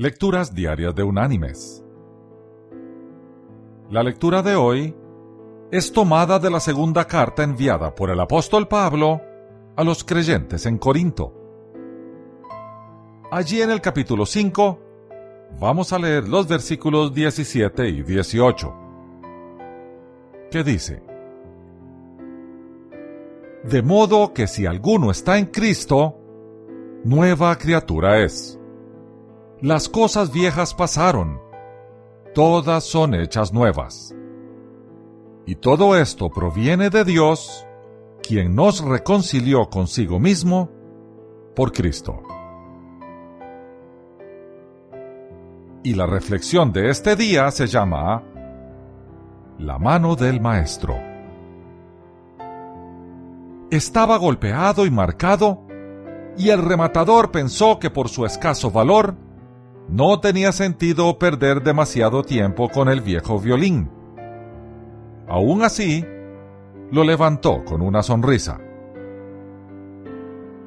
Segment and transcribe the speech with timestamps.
[0.00, 1.84] Lecturas Diarias de Unánimes.
[3.90, 4.94] La lectura de hoy
[5.72, 9.20] es tomada de la segunda carta enviada por el apóstol Pablo
[9.74, 11.34] a los creyentes en Corinto.
[13.32, 14.78] Allí en el capítulo 5
[15.58, 18.74] vamos a leer los versículos 17 y 18,
[20.48, 21.02] que dice,
[23.64, 26.20] De modo que si alguno está en Cristo,
[27.02, 28.57] nueva criatura es
[29.60, 31.40] las cosas viejas pasaron,
[32.32, 34.14] todas son hechas nuevas.
[35.46, 37.66] Y todo esto proviene de Dios,
[38.22, 40.70] quien nos reconcilió consigo mismo
[41.56, 42.22] por Cristo.
[45.82, 48.22] Y la reflexión de este día se llama
[49.58, 50.96] La mano del Maestro.
[53.70, 55.62] Estaba golpeado y marcado,
[56.36, 59.16] y el rematador pensó que por su escaso valor
[59.88, 63.90] no tenía sentido perder demasiado tiempo con el viejo violín.
[65.26, 66.04] Aún así,
[66.90, 68.60] lo levantó con una sonrisa.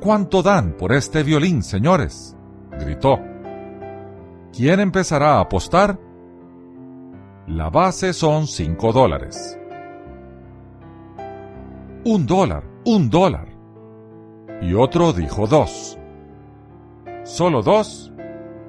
[0.00, 2.36] ¿Cuánto dan por este violín, señores?
[2.78, 3.18] gritó.
[4.56, 5.98] ¿Quién empezará a apostar?
[7.46, 9.58] La base son cinco dólares.
[12.04, 13.48] Un dólar, un dólar.
[14.62, 15.98] Y otro dijo dos.
[17.24, 18.12] ¿Solo dos?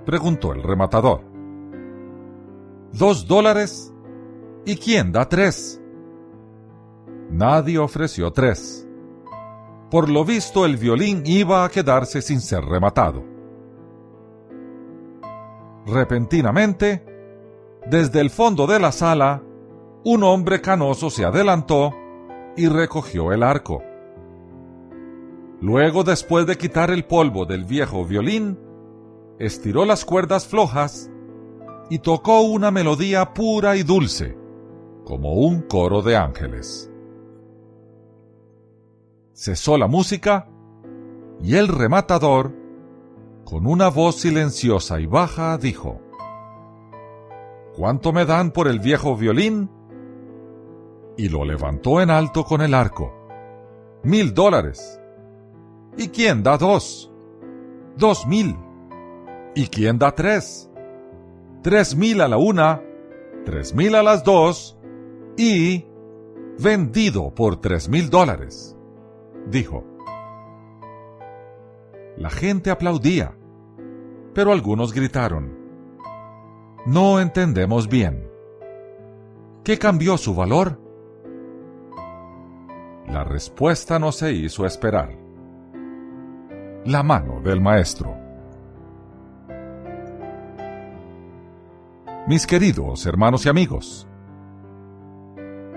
[0.06, 1.22] Preguntó el rematador.
[2.94, 3.94] ¿Dos dólares?
[4.66, 5.82] ¿Y quién da tres?
[7.30, 8.88] Nadie ofreció tres.
[9.92, 13.24] Por lo visto el violín iba a quedarse sin ser rematado.
[15.86, 17.06] Repentinamente,
[17.88, 19.42] desde el fondo de la sala,
[20.04, 21.94] un hombre canoso se adelantó
[22.56, 23.82] y recogió el arco.
[25.62, 28.58] Luego, después de quitar el polvo del viejo violín,
[29.40, 31.10] estiró las cuerdas flojas
[31.90, 34.38] y tocó una melodía pura y dulce,
[35.06, 36.92] como un coro de ángeles.
[39.34, 40.50] Cesó la música
[41.42, 42.54] y el rematador,
[43.46, 46.02] con una voz silenciosa y baja, dijo,
[47.76, 49.72] ¿Cuánto me dan por el viejo violín?
[51.18, 53.14] Y lo levantó en alto con el arco.
[54.04, 55.00] Mil dólares.
[55.98, 57.10] ¿Y quién da dos?
[57.96, 58.56] Dos mil.
[59.60, 60.72] ¿Y quién da tres?
[61.64, 62.82] Tres mil a la una,
[63.44, 64.80] tres mil a las dos
[65.36, 65.86] y
[66.58, 68.78] vendido por tres mil dólares,
[69.48, 69.84] dijo.
[72.16, 73.36] La gente aplaudía,
[74.34, 75.60] pero algunos gritaron,
[76.86, 78.32] No entendemos bien.
[79.66, 80.80] ¿Qué cambió su valor?
[83.10, 85.18] La respuesta no se hizo esperar.
[86.86, 88.19] La mano del maestro.
[92.30, 94.08] Mis queridos hermanos y amigos,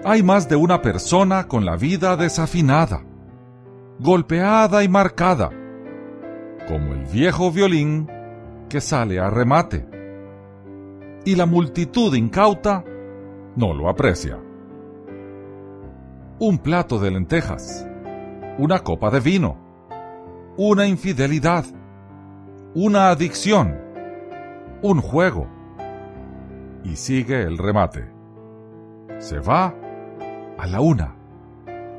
[0.04, 3.06] hay más de una persona con la vida desafinada,
[3.98, 5.48] golpeada y marcada,
[6.68, 8.06] como el viejo violín
[8.68, 9.88] que sale a remate,
[11.24, 12.84] y la multitud incauta
[13.56, 14.38] no lo aprecia.
[16.38, 17.88] Un plato de lentejas,
[18.58, 19.56] una copa de vino,
[20.58, 21.64] una infidelidad,
[22.74, 23.74] una adicción,
[24.82, 25.61] un juego,
[26.84, 28.10] y sigue el remate.
[29.18, 29.74] Se va
[30.58, 31.16] a la una.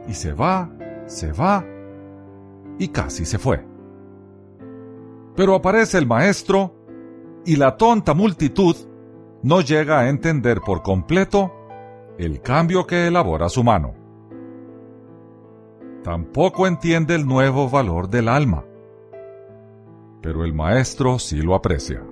[0.08, 0.70] Y se va,
[1.06, 1.66] se va
[2.78, 3.66] y casi se fue.
[5.36, 6.76] Pero aparece el maestro
[7.46, 8.76] y la tonta multitud
[9.42, 11.52] no llega a entender por completo
[12.18, 13.96] el cambio que elabora su mano.
[16.04, 18.66] Tampoco entiende el nuevo valor del alma.
[20.22, 22.04] Pero el maestro sí lo aprecia.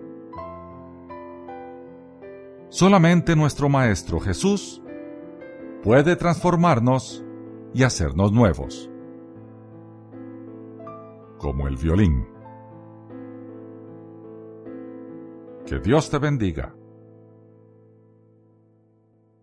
[2.72, 4.82] Solamente nuestro Maestro Jesús
[5.84, 7.22] puede transformarnos
[7.74, 8.90] y hacernos nuevos.
[11.38, 12.26] Como el violín.
[15.66, 16.74] Que Dios te bendiga.